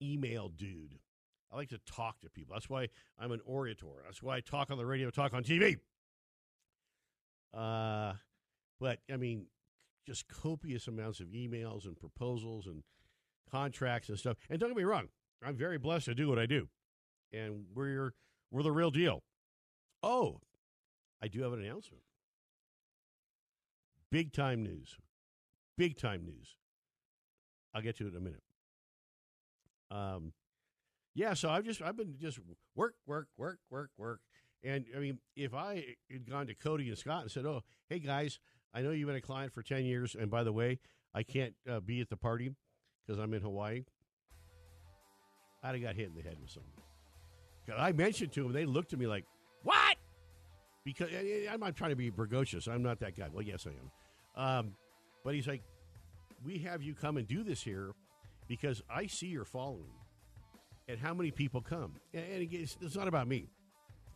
[0.03, 0.99] email dude.
[1.53, 2.55] I like to talk to people.
[2.55, 3.87] That's why I'm an orator.
[4.05, 5.77] That's why I talk on the radio, talk on TV.
[7.55, 8.15] Uh,
[8.79, 9.47] but I mean,
[10.07, 12.83] just copious amounts of emails and proposals and
[13.51, 14.37] contracts and stuff.
[14.51, 15.09] And don't get me wrong,
[15.45, 16.69] I'm very blessed to do what I do,
[17.33, 18.13] and we're
[18.51, 19.23] we're the real deal.
[20.03, 20.41] Oh,
[21.23, 22.03] I do have an announcement.
[24.11, 24.97] Big time news.
[25.77, 26.57] Big time news.
[27.75, 28.43] I'll get to it in a minute.
[29.91, 30.33] Um,
[31.19, 32.39] yeah, so I've just I've been just
[32.77, 34.21] work, work, work, work, work.
[34.63, 37.99] And I mean, if I had gone to Cody and Scott and said, "Oh, hey
[37.99, 38.39] guys,
[38.73, 40.79] I know you've been a client for ten years, and by the way,
[41.13, 42.55] I can't uh, be at the party
[43.05, 43.83] because I'm in Hawaii,"
[45.65, 46.73] I'd have got hit in the head with something.
[47.77, 49.25] I mentioned to them, they looked at me like,
[49.65, 49.97] "What?"
[50.85, 51.11] Because
[51.51, 52.69] I'm not trying to be bragocious.
[52.69, 53.27] I'm not that guy.
[53.33, 54.47] Well, yes, I am.
[54.47, 54.75] Um,
[55.25, 55.63] but he's like,
[56.45, 57.91] "We have you come and do this here
[58.47, 59.98] because I see your following
[60.89, 61.95] and how many people come.
[62.15, 63.47] And, it's, it's not about me.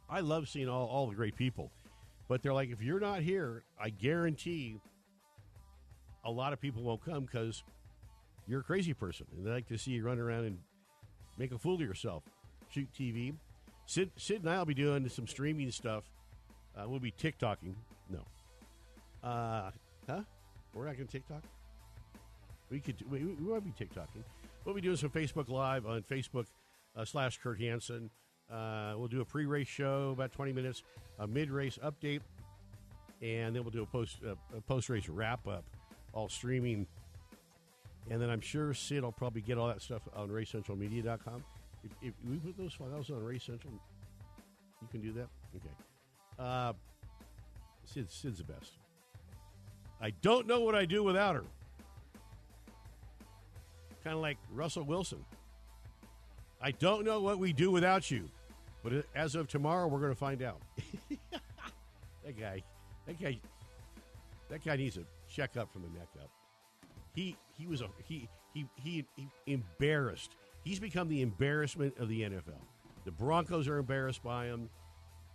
[0.09, 1.71] I love seeing all, all the great people.
[2.29, 4.81] But they're like, if you're not here, I guarantee
[6.25, 7.63] a lot of people won't come because
[8.47, 9.27] you're a crazy person.
[9.37, 10.59] And they like to see you run around and
[11.39, 12.23] make a fool of yourself.
[12.71, 13.35] Shoot TV.
[13.87, 16.05] Sid, Sid and I will be doing some streaming stuff.
[16.77, 17.75] Uh, we'll be TikToking.
[18.09, 18.21] No.
[19.23, 19.71] Uh,
[20.09, 20.21] huh?
[20.73, 21.43] We're not going to TikTok?
[22.71, 22.97] We could.
[23.11, 24.23] We, we might be TikToking.
[24.65, 26.47] We'll be doing some Facebook Live on Facebook
[26.97, 28.11] uh, slash Kurt Hansen.
[28.53, 30.83] Uh, we'll do a pre-race show about twenty minutes,
[31.19, 32.21] a mid-race update,
[33.23, 35.65] and then we'll do a post uh, a post-race wrap-up,
[36.13, 36.87] all streaming.
[38.11, 41.45] And then I'm sure Sid will probably get all that stuff on RaceCentralMedia.com.
[41.85, 43.73] If, if we put those files on Race Central,
[44.81, 45.29] you can do that.
[45.55, 45.75] Okay.
[46.37, 46.73] Uh,
[47.85, 48.73] Sid, Sid's the best.
[50.01, 51.45] I don't know what I do without her.
[54.03, 55.25] Kind of like Russell Wilson.
[56.62, 58.29] I don't know what we do without you,
[58.85, 60.61] but as of tomorrow, we're going to find out.
[62.25, 62.62] that guy,
[63.07, 63.40] that guy,
[64.48, 66.31] that guy needs a checkup from the neck up.
[67.14, 70.37] He he was a he he he, he embarrassed.
[70.62, 72.62] He's become the embarrassment of the NFL.
[73.05, 74.70] The Broncos are embarrassed by him.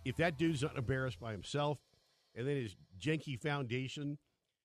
[0.06, 1.78] If that dude's not embarrassed by himself,
[2.34, 4.16] and then his janky foundation,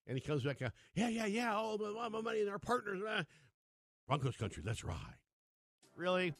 [0.07, 3.01] and he comes back, uh, yeah, yeah, yeah, all my, my money and our partners,
[3.05, 3.23] uh,
[4.07, 5.17] Broncos country, let's ride.
[5.97, 6.33] Really?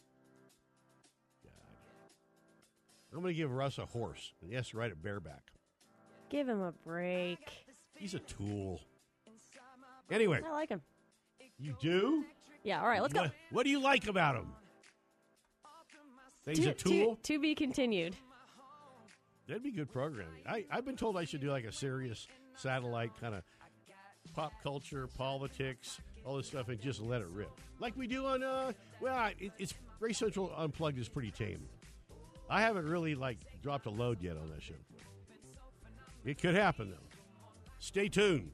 [3.14, 5.52] I'm going to give Russ a horse, and he has to ride a bareback.
[6.30, 7.38] Give him a break.
[7.94, 8.80] He's a tool.
[10.10, 10.82] Anyway, I like him.
[11.58, 12.24] you do?
[12.64, 12.80] Yeah.
[12.80, 13.00] All right.
[13.00, 13.22] Let's go.
[13.22, 14.48] What, what do you like about him?
[16.44, 17.16] That he's To- a tool?
[17.16, 18.16] To, to be continued.
[19.46, 20.42] That'd be good programming.
[20.48, 23.42] I, I've been told I should do like a serious satellite kind of
[24.34, 28.42] pop culture, politics, all this stuff, and just let it rip, like we do on.
[28.42, 28.72] Uh,
[29.02, 31.68] well, it, it's Race Central Unplugged is pretty tame.
[32.48, 34.74] I haven't really like dropped a load yet on that show.
[36.24, 37.18] It could happen though.
[37.78, 38.50] Stay tuned.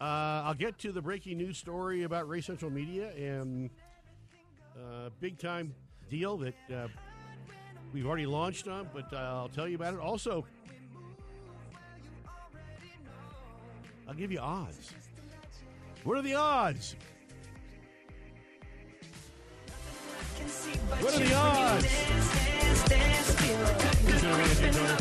[0.00, 3.70] Uh, I'll get to the breaking news story about Race Central Media and
[4.76, 5.74] uh, big time
[6.10, 6.88] deal that uh,
[7.92, 10.00] we've already launched on, but uh, I'll tell you about it.
[10.00, 10.44] Also,
[14.08, 14.92] I'll give you odds.
[16.04, 16.96] What are the odds?
[21.00, 22.41] What are the odds?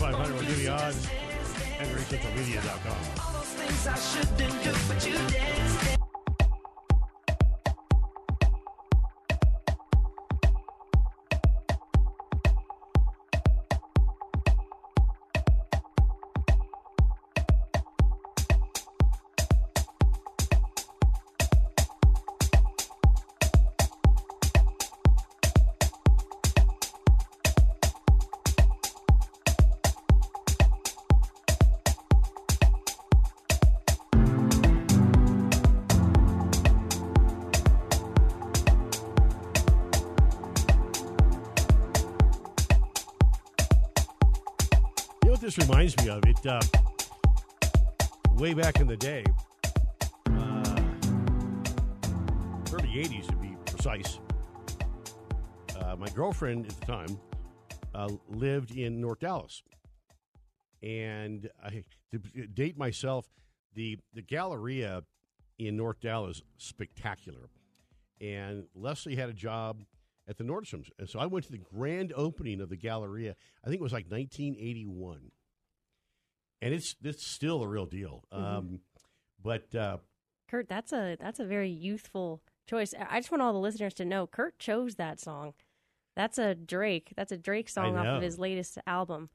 [0.01, 0.33] 500.
[0.33, 1.07] We'll give you odds.
[4.69, 6.00] At
[45.55, 46.23] this reminds me of?
[46.25, 46.61] It uh,
[48.35, 49.25] way back in the day,
[50.27, 50.81] uh,
[52.71, 54.19] early '80s to be precise.
[55.77, 57.19] Uh, my girlfriend at the time
[57.93, 59.61] uh, lived in North Dallas,
[60.83, 63.27] and I to date myself,
[63.73, 65.03] the the Galleria
[65.59, 67.49] in North Dallas spectacular,
[68.21, 69.83] and Leslie had a job
[70.29, 73.35] at the Nordstroms, and so I went to the grand opening of the Galleria.
[73.65, 75.31] I think it was like 1981,
[76.61, 78.23] and it's it's still the real deal.
[78.31, 78.79] Um,
[79.41, 79.97] but uh,
[80.49, 82.93] Kurt, that's a that's a very youthful choice.
[82.93, 85.53] I I just want all the listeners to know Kurt chose that song.
[86.15, 87.13] That's a Drake.
[87.15, 89.29] That's a Drake song off of his latest album.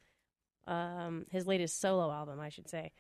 [0.67, 2.91] Um, his latest solo album, I should say.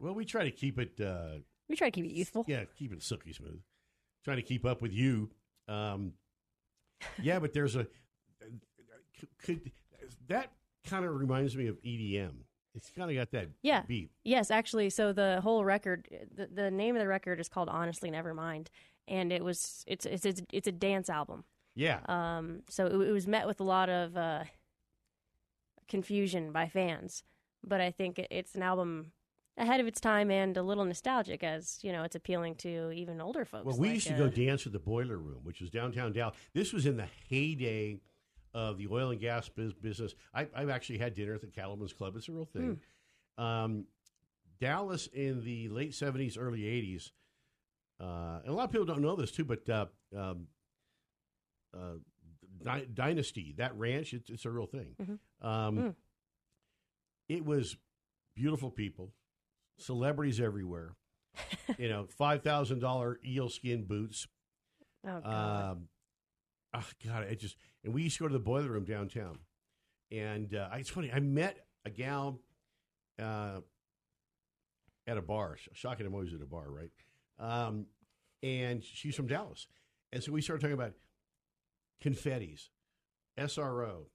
[0.00, 1.00] well, we try to keep it.
[1.00, 2.44] Uh, We try to keep it youthful.
[2.46, 3.60] Yeah, keep it silky smooth.
[4.22, 5.30] Trying to keep up with you.
[5.66, 6.12] Um,
[7.22, 7.86] yeah, but there's a
[9.42, 9.72] could
[10.28, 10.52] that
[10.86, 12.32] kind of reminds me of EDM.
[12.74, 13.82] It's kind of got that Yeah.
[13.86, 14.10] beat.
[14.24, 14.90] Yes, actually.
[14.90, 18.68] So the whole record, the, the name of the record is called "Honestly Nevermind,"
[19.06, 21.44] and it was it's it's it's, it's a dance album.
[21.76, 24.44] Yeah, Um, so it, it was met with a lot of uh,
[25.88, 27.24] confusion by fans,
[27.62, 29.12] but I think it, it's an album
[29.56, 33.20] ahead of its time and a little nostalgic, as you know, it's appealing to even
[33.20, 33.64] older folks.
[33.66, 36.12] well, we like, used to uh, go dance at the Boiler Room, which was downtown
[36.12, 36.36] Dallas.
[36.52, 37.98] This was in the heyday
[38.54, 40.14] of the oil and gas bus- business.
[40.32, 42.14] I, I've actually had dinner at the Cattlemen's Club.
[42.16, 42.80] It's a real thing.
[43.36, 43.86] Um,
[44.60, 47.12] Dallas in the late seventies, early eighties,
[48.00, 49.86] uh, and a lot of people don't know this too, but uh,
[50.16, 50.46] um,
[51.76, 51.94] uh,
[52.62, 54.94] Dy- Dynasty, that ranch, it's, it's a real thing.
[55.42, 55.94] Um, Mm.
[57.28, 57.76] It was
[58.36, 59.12] beautiful people,
[59.78, 60.94] celebrities everywhere.
[61.78, 64.28] you know, five thousand dollar eel skin boots.
[65.06, 65.70] Oh, God.
[65.72, 65.88] Um,
[66.74, 69.38] oh God, it just and we used to go to the boiler room downtown,
[70.10, 71.10] and uh, it's funny.
[71.12, 72.40] I met a gal
[73.20, 73.60] uh,
[75.06, 75.56] at a bar.
[75.56, 76.90] Sh- Shocking, I'm always at a bar, right?
[77.38, 77.86] Um,
[78.42, 79.66] and she's from Dallas,
[80.12, 80.92] and so we started talking about
[82.02, 82.68] confettis,
[83.38, 84.06] SRO,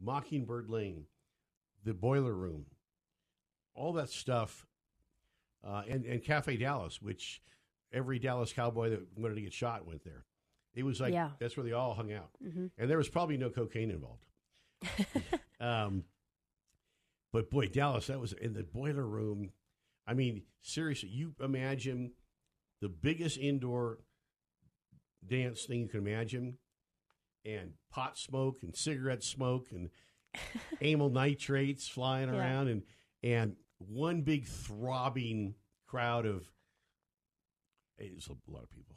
[0.00, 1.04] Mockingbird Lane,
[1.84, 2.66] the Boiler Room,
[3.74, 4.66] all that stuff,
[5.66, 7.40] uh, and and Cafe Dallas, which
[7.92, 10.24] every Dallas cowboy that wanted to get shot went there.
[10.78, 11.30] It was like Yeah.
[11.40, 14.24] that's where they all hung out, hmm and there was probably no cocaine involved.
[15.60, 16.04] um,
[17.32, 19.50] but boy, Dallas, that was in the Boiler Room.
[20.06, 22.12] I mean, seriously, you imagine
[22.80, 23.98] the biggest indoor
[25.26, 26.58] dance thing you can imagine,
[27.44, 29.90] and pot smoke and cigarette smoke and
[30.80, 32.38] amyl nitrates flying Yeah.
[32.38, 32.82] around, and
[33.24, 35.54] and one big throbbing
[35.88, 36.48] crowd of.
[37.98, 38.94] it's a lot of people.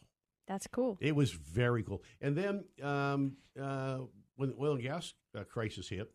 [0.51, 0.97] That's cool.
[0.99, 2.03] It was very cool.
[2.19, 3.99] And then um, uh,
[4.35, 6.11] when the oil and gas uh, crisis hit,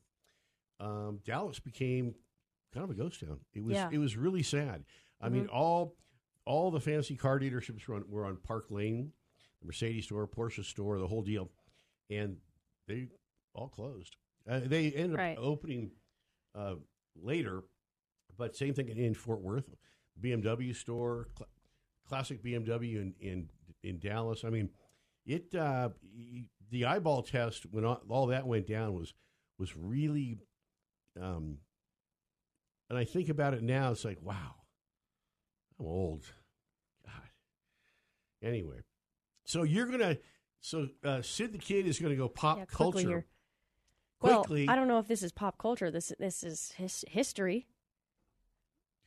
[0.79, 2.15] um, Dallas became
[2.75, 3.41] kind of a ghost town.
[3.55, 3.89] It was Yeah.
[3.91, 4.85] it was really sad.
[5.23, 5.97] I mean, all
[6.45, 9.13] all the fancy car dealerships were on, were on Park Lane,
[9.63, 11.51] the Mercedes store, Porsche store, the whole deal,
[12.11, 12.37] and
[12.87, 13.09] they
[13.55, 14.17] all closed.
[14.49, 15.39] Uh, they ended Right.
[15.39, 15.93] up opening
[16.55, 16.75] uh,
[17.17, 17.63] later,
[18.37, 19.75] but same thing in Fort Worth,
[20.21, 21.49] BMW store, cl-
[22.07, 23.49] classic BMW in in
[23.87, 24.45] in Dallas.
[24.45, 24.71] I mean,
[25.25, 25.91] it uh,
[26.71, 29.15] the eyeball test when all, that went down was
[29.59, 30.39] was really,
[31.21, 31.59] um,
[32.91, 34.55] and I think about it now, it's like wow,
[35.79, 36.25] I'm old.
[37.05, 37.31] God.
[38.43, 38.81] Anyway,
[39.45, 40.19] so you're gonna
[40.61, 42.99] so uh, Sid the Kid is gonna go pop Yeah, culture.
[42.99, 43.27] here.
[44.19, 45.91] Quickly, Well, I don't know if this is pop culture.
[45.91, 47.67] This this is his, history.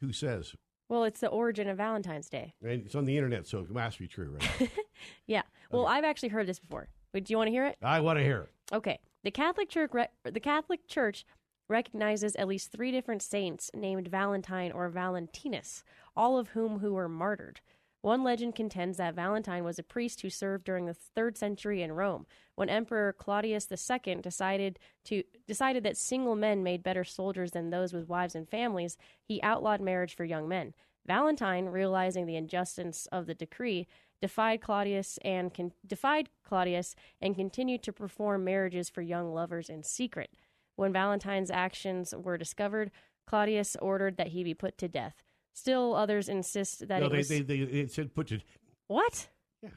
[0.01, 0.55] who says?
[0.89, 2.55] Well, it's the origin of Valentine's Day.
[2.63, 4.69] And it's on the internet, so it must be true, right?
[5.27, 5.43] Yeah.
[5.71, 5.93] Well, Okay.
[5.93, 6.89] I've actually heard this before.
[7.13, 7.77] Wait, do you want to hear it?
[7.81, 8.75] I want to hear it.
[8.75, 8.99] Okay.
[9.23, 11.25] The Catholic Church re- the Catholic Church
[11.69, 15.83] recognizes at least 3 different saints named Valentine or Valentinus,
[16.17, 17.61] all of whom who were martyred.
[18.01, 21.91] One legend contends that Valentine was a priest who served during the 3rd century in
[21.91, 22.25] Rome,
[22.55, 27.91] when Emperor Claudius II decided to decided that single men made better soldiers than those
[27.91, 30.73] with wives and families, he outlawed marriage for young men.
[31.05, 33.87] Valentine, realizing the injustice of the decree,
[34.21, 39.83] defied Claudius and con- defied Claudius and continued to perform marriages for young lovers in
[39.83, 40.31] secret.
[40.75, 42.91] When Valentine's actions were discovered,
[43.27, 45.23] Claudius ordered that he be put to death.
[45.53, 48.43] Still, others insist that no, it they, was they, they, it said put it.
[48.87, 49.27] what?
[49.61, 49.69] Yeah.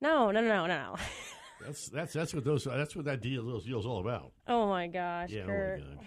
[0.00, 0.96] No, no, no, no, no.
[1.64, 4.32] That's that's that's what those that's what that deal those deal's all about.
[4.48, 5.44] oh my gosh, Yeah.
[5.44, 5.80] Kurt.
[5.82, 6.04] Oh my god.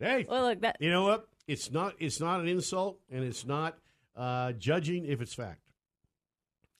[0.00, 0.76] Hey, Well, look that.
[0.80, 1.28] you know what?
[1.46, 3.76] It's not it's not an insult, and it's not
[4.16, 5.60] uh, judging if it's fact.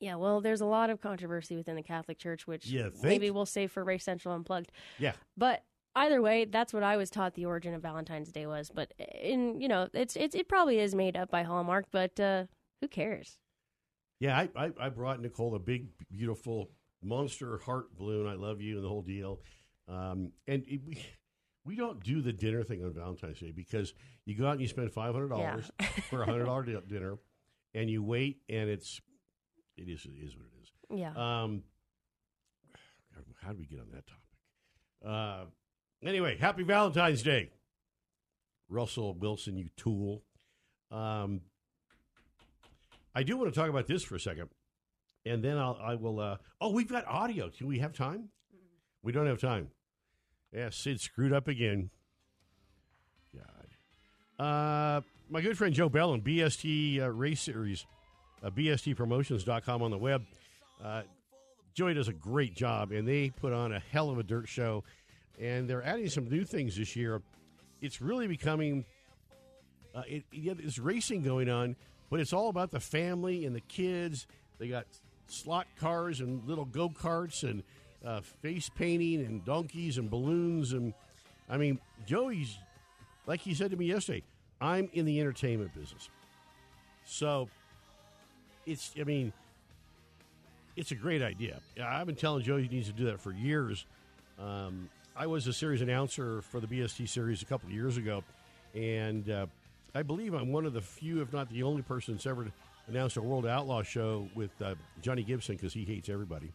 [0.00, 3.70] Yeah, well, there's a lot of controversy within the Catholic Church, which maybe we'll save
[3.70, 4.72] for Race Central Unplugged.
[4.98, 5.12] Yeah.
[5.36, 5.62] But
[5.94, 8.70] either way, that's what I was taught the origin of Valentine's Day was.
[8.74, 12.44] But in you know, it's it's it probably is made up by Hallmark, but uh,
[12.80, 13.38] who cares?
[14.20, 16.70] Yeah, I, I, I brought Nicole a big, beautiful
[17.02, 18.28] monster heart balloon.
[18.28, 19.40] I love you and the whole deal.
[19.88, 21.02] Um, and it, we
[21.64, 24.68] we don't do the dinner thing on Valentine's Day because you go out and you
[24.68, 25.86] spend five hundred dollars Yeah.
[26.08, 27.18] for a hundred dollar di- dinner,
[27.74, 29.00] and you wait, and it's
[29.76, 30.70] it is it is what it is.
[31.00, 31.10] Yeah.
[31.42, 31.62] Um,
[33.42, 34.22] how do we get on that topic?
[35.04, 35.44] Uh,
[36.04, 37.50] anyway, happy Valentine's Day,
[38.68, 40.22] Russell Wilson, you tool.
[40.90, 41.42] Um,
[43.14, 44.48] I do want to talk about this for a second,
[45.24, 46.20] and then I'll, I will.
[46.20, 47.50] Uh, oh, we've got audio.
[47.50, 48.28] Do we have time?
[49.02, 49.68] We don't have time.
[50.52, 51.90] Yeah, Sid screwed up again.
[53.34, 54.44] God.
[54.44, 57.86] Uh, my good friend Joe Bell and BST uh, Race Series,
[58.42, 60.24] uh, BSTPromotions.com on the web.
[60.82, 61.02] Uh,
[61.74, 64.84] Joey does a great job, and they put on a hell of a dirt show.
[65.40, 67.22] And they're adding some new things this year.
[67.80, 68.84] It's really becoming.
[69.94, 71.76] Uh, it, yeah, there's racing going on,
[72.10, 74.26] but it's all about the family and the kids.
[74.58, 74.86] They got
[75.26, 77.62] slot cars and little go karts and
[78.04, 80.92] uh, face painting and donkeys and balloons and
[81.48, 82.58] I mean Joey's
[83.26, 84.22] like he said to me yesterday.
[84.60, 86.08] I'm in the entertainment business,
[87.04, 87.48] so
[88.66, 89.32] it's I mean
[90.76, 91.60] it's a great idea.
[91.82, 93.86] I've been telling Joey he needs to do that for years.
[94.38, 98.24] Um, I was a series announcer for the BST series a couple of years ago,
[98.74, 99.46] and uh,
[99.94, 102.46] I believe I'm one of the few, if not the only person that's ever
[102.88, 106.50] announced a World Outlaw show with uh, Johnny Gibson because he hates everybody.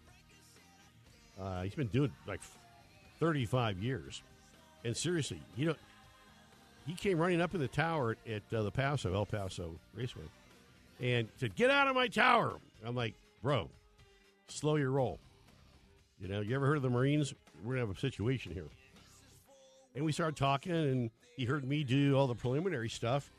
[1.40, 2.42] Uh, he's been doing like
[3.20, 4.24] 35 years,
[4.84, 5.76] and seriously, you know,
[6.88, 10.24] he came running up in the tower at, at uh, the Paso El Paso Raceway,
[11.00, 13.70] and said, "Get out of my tower!" I'm like, "Bro,
[14.48, 15.20] slow your roll."
[16.20, 17.36] You know, you ever heard of the Marines?
[17.64, 18.68] We're gonna have a situation here.
[19.96, 23.32] And we started talking, and he heard me do all the preliminary stuff,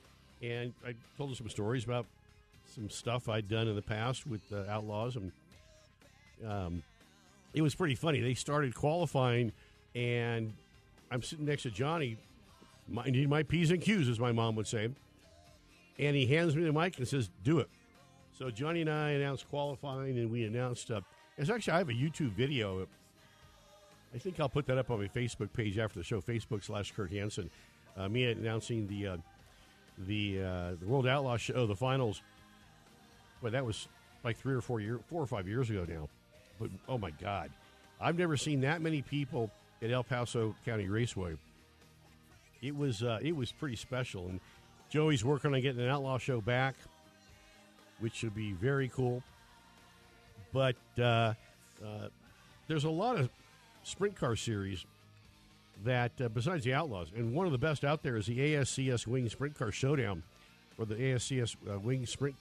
[0.42, 2.06] and I told him some stories about
[2.74, 5.32] some stuff I'd done in the past with the Outlaws, and
[6.46, 6.82] um,
[7.54, 8.20] it was pretty funny.
[8.20, 9.52] They started qualifying,
[9.94, 10.52] and
[11.10, 12.16] I'm sitting next to Johnny,
[12.88, 14.90] minding my P's and Q's, as my mom would say,
[15.98, 17.68] and he hands me the mic and says, Do it.
[18.38, 20.90] So Johnny and I announced qualifying, and we announced.
[20.90, 21.00] Uh,
[21.36, 22.86] it's actually I have a YouTube video.
[24.14, 26.92] I think I'll put that up on my Facebook page after the show, Facebook slash
[26.92, 27.50] Kurt Hansen.
[27.96, 29.16] Uh, me announcing the uh,
[30.06, 32.22] the uh, the World Outlaw Show, the finals.
[33.42, 33.88] But that was
[34.24, 36.08] like three or four year, four or five years ago now.
[36.58, 37.50] But oh my God,
[38.00, 39.50] I've never seen that many people
[39.82, 41.36] at El Paso County Raceway.
[42.62, 44.40] It was uh, it was pretty special, and
[44.90, 46.74] Joey's working on getting an Outlaw Show back,
[48.00, 49.22] which should be very cool.
[50.52, 51.34] But uh,
[51.84, 52.08] uh,
[52.66, 53.28] there's a lot of
[53.88, 54.84] sprint car series
[55.84, 59.06] that, uh, besides the Outlaws, and one of the best out there is the ASCS
[59.06, 60.22] Wing Sprint Car Showdown,
[60.76, 62.36] or the ASCS uh, Wing Sprint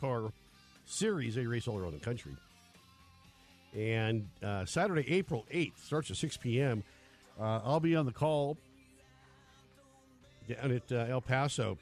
[0.00, 0.32] Car
[0.86, 1.34] Series.
[1.34, 2.32] They race all around the country.
[3.74, 6.84] And uh, Saturday, April 8th, starts at 6 p.m.
[7.40, 8.56] Uh, I'll be on the call
[10.48, 11.78] down at uh, El Paso.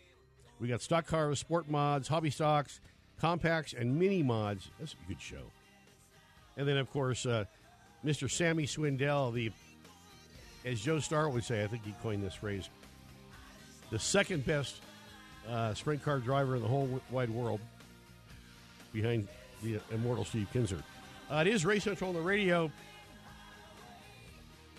[0.61, 2.81] We got stock cars, sport mods, hobby stocks,
[3.21, 4.71] compacts, and mini mods.
[4.79, 5.51] That's a good show.
[6.57, 7.45] And then, of course, uh,
[8.05, 8.31] Mr.
[8.31, 9.51] Sammy Swindell, the,
[10.65, 12.69] as Joe Starr would say, I think he coined this phrase,
[13.91, 14.77] the second best
[15.49, 17.61] uh, sprint car driver in the whole wide world,
[18.93, 19.29] behind
[19.63, 20.83] the immortal Steve Kinser.
[21.31, 22.71] Uh, it is Race Central on the radio.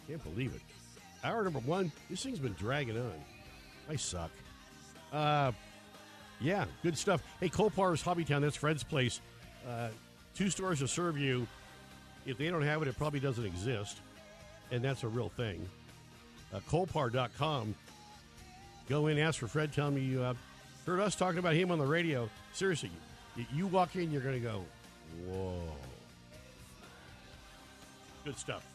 [0.08, 0.62] Can't believe it.
[1.24, 1.92] Hour number one.
[2.10, 3.14] This thing's been dragging on.
[3.90, 4.30] I suck.
[5.12, 5.52] Uh,
[6.42, 7.24] yeah, good stuff.
[7.40, 8.42] Hey, Colpar's Hobbytown.
[8.42, 9.22] That's Fred's place.
[9.68, 9.90] Uh,
[10.36, 11.48] two stores to serve you.
[12.26, 13.98] If they don't have it, it probably doesn't exist,
[14.72, 15.68] and that's a real thing.
[16.54, 17.76] Uh, Colpar.com.
[18.90, 19.74] Go in, ask for Fred.
[19.74, 20.34] Tell me you uh,
[20.86, 22.30] heard us talking about him on the radio.
[22.54, 22.92] Seriously,
[23.36, 24.64] you, you walk in, you're going to go,
[25.28, 25.62] whoa.
[28.26, 28.66] Good stuff.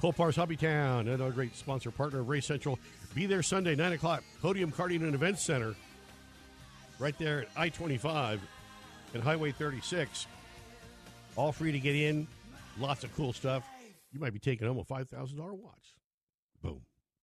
[0.00, 2.78] Colpar's Hobbytown, another great sponsor partner of Race Central.
[3.14, 5.74] Be there Sunday, 9 o'clock, Podium Karting and Events Center,
[6.98, 8.40] right there at I 25
[9.14, 10.26] and Highway 36.
[11.36, 12.26] All free to get in.
[12.78, 13.64] Lots of cool stuff.
[14.12, 15.96] You might be taking home a $5,000 watch.
[16.62, 16.82] Boom.